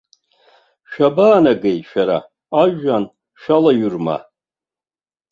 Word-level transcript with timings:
Шәабаанагеи 0.91 1.79
шәара, 1.89 2.19
ажәҩан 2.61 3.05
шәалҩрыма?! 3.41 4.17